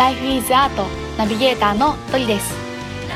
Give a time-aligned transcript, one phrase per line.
[0.00, 0.70] Life is Art
[1.18, 2.54] ナビゲーターのトリです。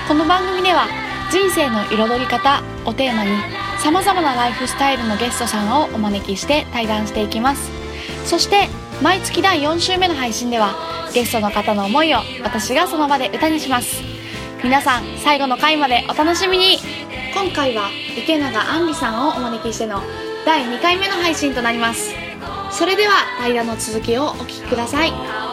[0.07, 0.87] この番組では
[1.30, 3.30] 人生の彩り方をテーマに
[3.79, 7.70] さまざまなライフスタイルのゲストさんをお招きして対談していきます。
[8.27, 8.69] そして
[9.02, 10.75] 毎月第4週目の配信では
[11.15, 14.03] ゲストの方の思いを私がその場で歌にします。
[14.62, 16.77] 皆さん最後の回までお楽しみに。
[17.32, 20.02] 今回は池永杏里さんをお招きしての
[20.45, 22.12] 第2回目の配信となります。
[22.71, 25.44] それでは対談の続きをお聞きください。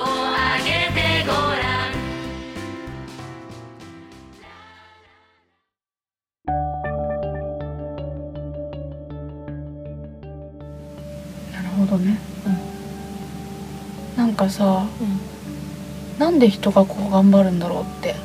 [16.42, 18.16] で人がこう頑張るんだろうって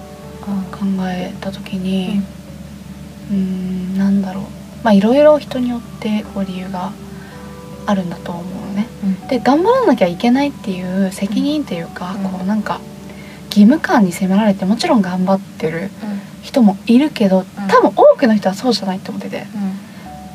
[0.72, 2.22] 考えた時に
[3.30, 4.44] うーんなんだろう。
[4.82, 6.92] まあいろいろ人によってこう理由が
[7.84, 8.88] あるんだと思うのね。
[9.28, 12.24] で頑張らなきゃいけないっていう責任っていうか、うん。
[12.24, 12.80] こうなんか
[13.50, 15.90] 義務感に迫られてもちろん頑張ってる
[16.42, 19.46] 人もいるけど多分多くの人はそうじゃないって思ってて。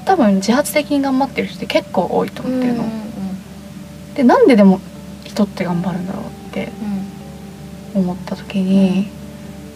[0.03, 2.83] 多分自発的に頑張ってる人って結構多いと思ってるの。
[4.15, 4.81] でなんででも
[5.23, 6.69] 人って頑張るんだろうって
[7.93, 9.07] 思った時に、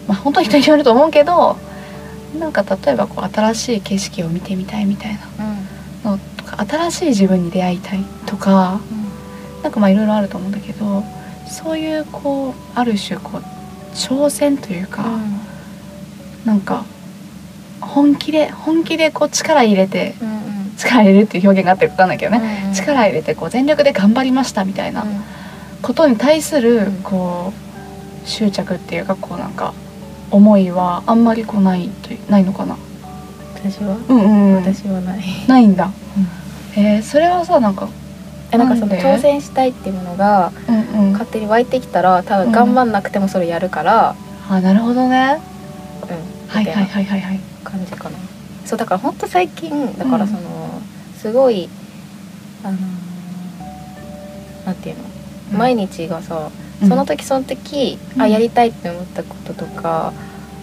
[0.08, 1.58] まあ本当に人によると思うけど
[2.40, 5.18] なんか例えばこう新しい景色を見てみたいみたい
[6.04, 8.80] なのとか新しい自分に出会いたいとか
[9.64, 11.04] なんかまあいろいろあると思うんだけど
[11.48, 13.44] そういうこうある種こう
[13.94, 15.06] 挑戦というか、
[16.44, 16.84] なんか
[17.80, 20.16] 本気で本気でこう力入れて
[20.78, 25.06] 力入れるっていう表現があってるか分かんないけどね、力入れてこう全力で頑張りましたみたいな
[25.82, 27.65] ことに対するうんこう
[28.26, 29.74] 執着っていうかこうなんか
[30.32, 32.76] 思いはあんまりこうないといないのかな？
[33.56, 33.96] 私は？
[34.10, 35.24] うんうんうん、私はない。
[35.48, 35.92] ないんだ。
[36.76, 37.88] えー、それはさなんか
[38.52, 41.12] えなんかその挑戦したいっていうものがうんうん。
[41.14, 44.16] 勝手に湧いてきたら多分頑張んなくてもそれやるから、
[44.50, 45.40] あなるほどね。
[46.04, 46.10] うん。
[46.50, 47.40] はいはいはいはいはい。
[47.64, 48.18] 感じかな。
[48.66, 50.40] そうだからほんと最近だからその、
[51.18, 51.70] すごい
[52.64, 55.15] あのーなんていうの、うん
[55.52, 56.50] 毎日がさ
[56.82, 56.90] うん。
[56.90, 58.22] その時その時、うん。
[58.22, 60.14] あやりたいって思ったこととか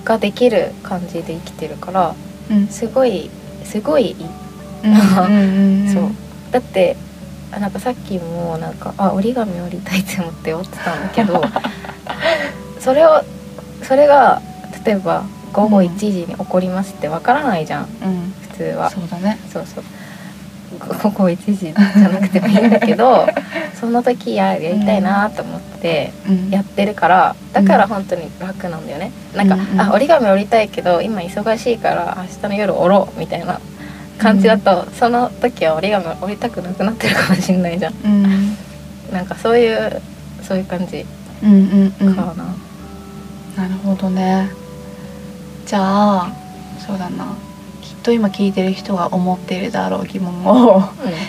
[0.05, 2.15] ができる感じで生きてるから
[2.51, 2.67] うん。
[2.69, 3.31] すごい
[3.65, 4.17] すごいいい。
[5.93, 6.11] そう。
[6.51, 6.97] だって
[7.51, 11.43] あなんかさっきもなんかあ折り紙折りたいって思って折ってたんだけど
[12.81, 13.23] それを
[13.83, 14.41] それが
[14.85, 17.89] 例えば午後1時に起こりますってわからないじゃん。
[18.03, 18.35] うん。
[18.51, 18.91] 普通は。
[18.91, 19.39] そうだね。
[19.53, 19.85] そうそう
[20.79, 23.27] 午後1時じゃなくてもいいんだけど
[23.79, 26.51] その時ややりたいなと思ってうん。
[26.51, 33.59] やってるからだから本当に楽なんだよね、なんか、うんうんあ折り紙折りたいけど今忙しいから明日の夜折ろうみたいな
[34.19, 37.95] 感じだと、その時は折り紙折りたくなくなってるかもしれないじゃん。
[38.05, 38.57] うん。
[39.13, 40.01] なんかそういう
[40.43, 41.05] そういう感じ。
[41.43, 42.15] うんうんうん。
[42.15, 42.23] か
[43.57, 44.49] な、なるほどね。
[45.67, 46.33] じゃあ
[46.79, 47.27] そうだな。
[47.93, 50.83] きっと今聞いてる人が思っているだろう疑問を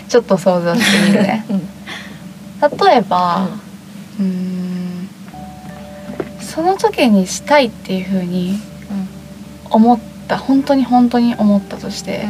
[0.07, 1.45] ちょっと想像してみるね。
[1.51, 1.59] うん。
[2.87, 3.49] 例えば、
[4.17, 5.09] うーん
[6.39, 8.59] その時にしたいっていうふうに
[9.69, 12.27] 思った本当に本当に思ったとして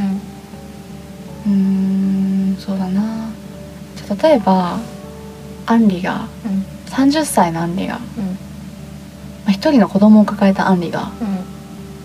[1.45, 3.01] うーんそうだな。
[3.95, 4.77] じゃあ例えば
[5.67, 6.65] アンリがうん。
[6.91, 8.37] 30歳のアンリが、まうん。
[9.47, 11.39] あ、一人の子供を抱えたアンリがうん。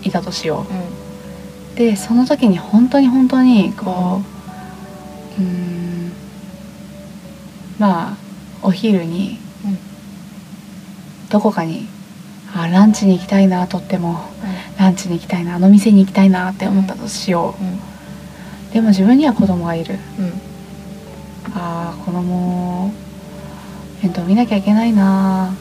[0.07, 0.73] いたとしよう。
[0.73, 0.77] ん。
[0.77, 0.79] う
[1.79, 4.21] でその時に本当に本当にこ
[5.37, 6.11] ううーん
[7.79, 8.17] まあ
[8.61, 9.77] お昼にうん。
[11.29, 11.87] どこかに
[12.53, 14.19] あランチに行きたいなとっても
[14.77, 17.63] ランチに行きたいなあの店に行きたいなって思ったとしよう。
[17.63, 17.67] ん。
[17.69, 17.79] う
[18.73, 19.95] でも自分には子供がいる。
[20.19, 20.33] うん。
[21.55, 22.91] あー子供
[24.03, 25.53] 面倒見なきゃいけないな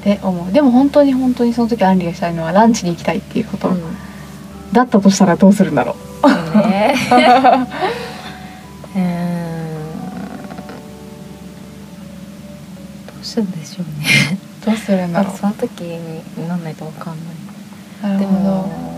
[0.00, 0.52] って思う。
[0.52, 4.07] でも本当に本当にその時アンリがしたいのはランチに行きたいっていうこと、うん
[4.72, 6.58] だったとしたらどうするんだろう。
[6.68, 6.94] ね
[8.94, 8.98] う
[13.06, 14.38] どうするんでしょうね。
[14.64, 17.16] どうするんだろまずその時になんないとわかん
[18.02, 18.88] なうなるほいでも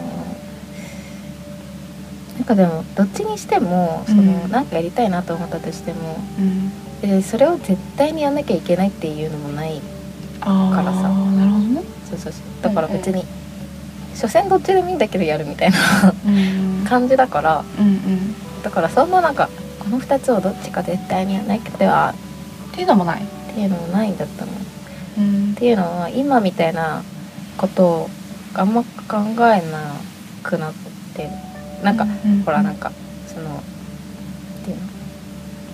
[2.36, 4.50] なんかでもどっちにしてもその、うん。
[4.50, 9.80] なんかやりたいなと思ったとしてもど、うん、でそれを絶対にやんなきゃいけないっていうのもない
[10.40, 11.02] からさ。
[11.02, 12.42] なるほどね、そうそうそう。
[12.62, 13.24] だから別に、
[14.20, 15.78] 所詮どっちでもいいんだけどやるみたいな
[16.26, 17.64] うん、感じだから。
[17.78, 18.34] うんうん。
[18.62, 22.14] だからそんななんかこの2つをどっちか絶対にやんなきゃでは
[22.72, 24.52] っていうのもない、っていうのもないんだったの。
[24.52, 24.54] っ
[25.18, 25.54] うん。
[25.54, 27.02] ていうのは今みたいな
[27.56, 28.10] ことを
[28.54, 28.88] あんま考
[29.46, 29.94] えな
[30.42, 30.72] くなっ
[31.14, 31.30] て
[31.82, 32.92] なんか、うんほらなんか
[33.26, 34.82] そのっていうの。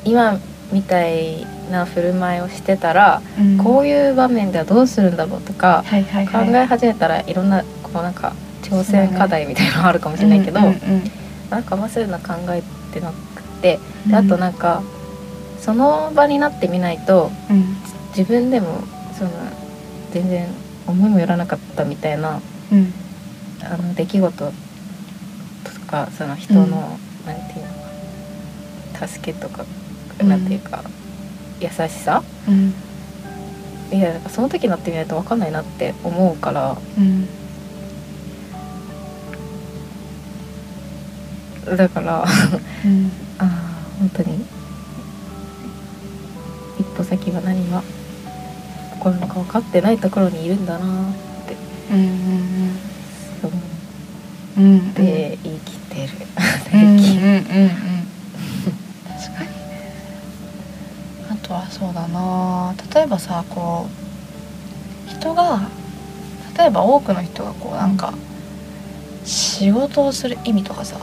[0.05, 0.39] 今
[0.73, 3.59] みたいな振る舞いをしてたら、うん。
[3.59, 6.55] こういう場面ではどうするんだろうとか、はいはい考はい。
[6.55, 7.65] え始めたらいろんな
[8.03, 8.33] なんか
[8.63, 11.03] 挑戦課題みたいなのあるかもしれないけど、うんうんうん。
[11.51, 12.63] なんかあんまそういうの考え
[12.93, 14.83] てなくてであとなんか
[15.61, 17.77] その場になってみないとうん。
[18.17, 18.83] 自分でも
[19.17, 19.31] その
[20.13, 20.49] 全然
[20.87, 22.41] 思いもよらなかったみたいな
[22.73, 22.93] うん。
[23.63, 24.53] あの出来事と
[25.87, 26.71] かその人の、うん。
[26.71, 27.67] なんていう
[29.01, 29.63] の助けとか、
[30.21, 30.83] うんなんていうか
[31.61, 32.75] 優しさうん。
[33.93, 37.29] いやその時になってみないと分かんないなって思うからうん
[41.75, 42.25] だから
[42.85, 43.11] うん。
[43.39, 43.49] ああ
[43.99, 44.45] 本当に。
[46.79, 51.15] 一歩先は何が起こるのか分かってないところにいるんだなっ
[51.47, 51.57] て。
[51.91, 52.17] うんうん
[54.57, 56.13] 思って生きてる、
[56.73, 56.99] うんうんうん。
[56.99, 57.51] 最近うんうん確
[59.37, 59.49] かに。
[61.31, 63.87] あとはそうだな例えばさこ
[65.07, 65.69] う人が
[66.57, 68.15] 例えば多くの人がこうなんか
[69.25, 70.99] 仕事をする意味とかさ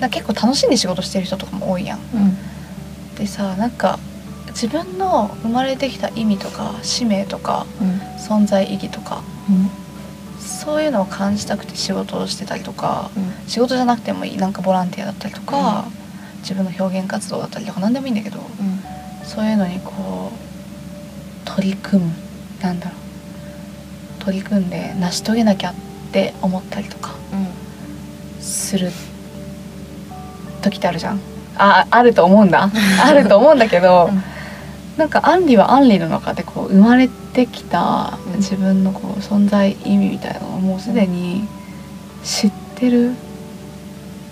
[0.00, 1.98] な結構楽しんで仕事してる人とかも多いやん。
[3.16, 3.98] でさなんか
[4.48, 8.00] 自分の生まれてきた意味とか使命とかうん。
[8.18, 9.70] 存在意義とかうん。
[10.40, 13.48] そういうのを感じたくて仕事をしてたりとかうん。
[13.48, 15.86] 仕事じゃなくてもいいなんかボランティアだったりとか、
[16.40, 18.80] 自分の表現活動だったりとか何でもいいんだけどうん。
[19.24, 22.12] そういうのにこう取り組む
[22.62, 22.98] なんだろう。
[24.24, 25.74] 取り組んで成し遂げなきゃっ
[26.12, 27.14] て思ったりとか
[28.40, 28.90] する
[30.70, 31.20] 時ってあるじゃん。
[31.56, 32.70] ああると思うんだ。
[33.04, 34.22] あると思うんだけど、うん。
[34.96, 38.36] なんかアンリはアンリの中でこう生まれてきたうん。
[38.36, 41.46] 自分のこう存在意味みたいなのをもうすでに
[42.24, 43.12] 知ってる、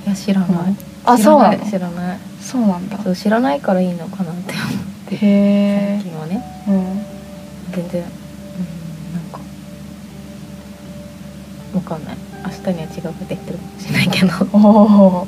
[0.07, 1.59] いや知らない、あ知らいそうなの？
[1.71, 2.99] 知らないそうなんだ。
[3.03, 4.67] そう知らないからいいのかなって思っ
[5.09, 5.17] て。
[5.17, 6.43] へえ最近はね。
[6.69, 7.07] うん。
[7.73, 8.09] 全然うん
[9.15, 9.39] なんか
[11.75, 12.17] わかんない。
[12.45, 15.27] 明日には違うこと言ってるかもしれないけど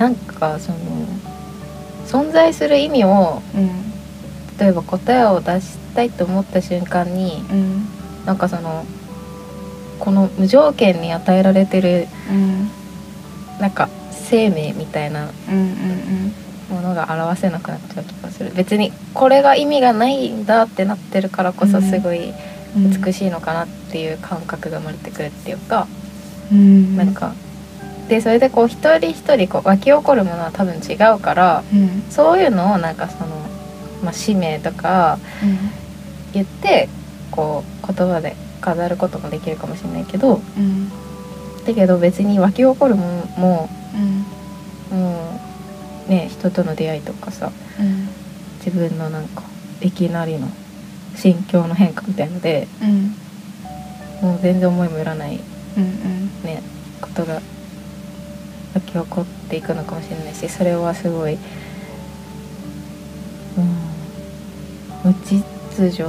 [0.00, 0.78] なんかその
[2.06, 3.68] 存在する意味をうん
[4.58, 7.86] 例えば答えを出したいと思った瞬間にうん
[8.26, 8.84] なんかその
[10.00, 12.70] この無条件に与えられてるうん
[13.60, 15.30] なんか生命みたいな
[16.70, 18.52] ものが表せなくなっちゃう気がする。
[18.54, 22.32] 別にこれが意味がないんだってなってるからこそすごい
[22.76, 23.02] うん。
[23.02, 25.88] 美しいのかなっていう感覚が生まれてくるっていうか、
[26.52, 26.96] うん。
[26.96, 27.34] なんか
[28.10, 32.02] でそれでこう一人一人こう湧き起こるものは多分違うからうん。
[32.10, 33.36] そういうのをなんかその、
[34.02, 35.20] まあ、使命とか
[36.32, 36.88] 言って
[37.30, 40.90] こう言葉で飾ることもできるかもしれないけどうん
[41.64, 43.68] だけど別に湧き起こるものも
[44.92, 45.38] うんも
[46.08, 48.08] うね人との出会いとかさうん
[48.64, 49.42] 自分のなんか
[49.80, 50.48] いきなりの
[51.14, 53.14] 心境の変化みたいのでうん。
[54.20, 55.38] もう全然思いもよらない
[55.76, 56.60] うんね
[57.00, 57.40] ことが
[58.80, 61.40] 湧き起こっていくのかもしれないしそれはすごい、うん、
[65.04, 65.44] 無秩
[65.76, 66.02] 序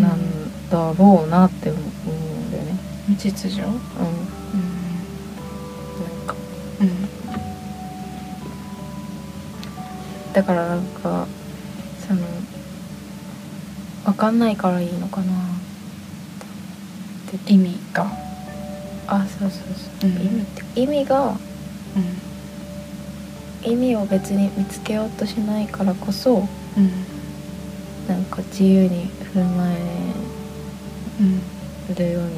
[0.00, 2.76] なんだろうなって思うんだよね。
[3.08, 3.74] 無秩序うん、うん。
[3.74, 3.80] な
[6.24, 6.34] んか。
[6.80, 7.08] うん。
[10.32, 11.28] だからなんか
[12.06, 12.20] その
[14.04, 15.26] 分かんないからいいのかな
[17.46, 18.23] 意味が
[19.06, 19.60] あそうそう
[20.00, 20.16] そう、うん。
[20.16, 21.36] 意味って意味がうん
[23.70, 26.46] 意味を別に見つけようとしないからこそ
[26.76, 26.90] うん。
[28.08, 29.76] なんか自由に振る舞
[31.20, 31.40] うん
[31.90, 32.30] えるように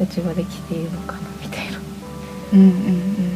[0.00, 1.78] うちはできているのかなみたいな。
[2.52, 3.35] うんうんうん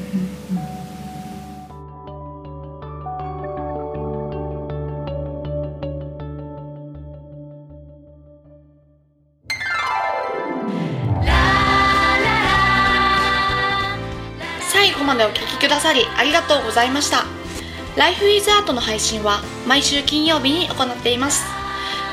[15.11, 17.25] までお聴きくださりありがとうございました。
[17.97, 21.45] ライフイズアートの配信は毎週金曜日に行っています。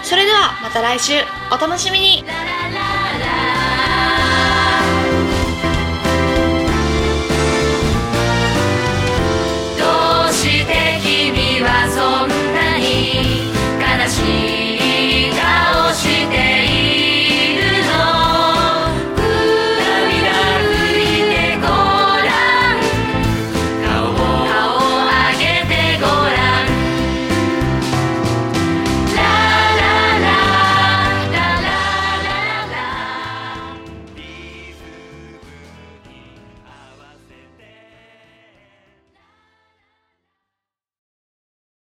[0.03, 1.13] それではまた来週。
[1.51, 2.23] お楽しみに。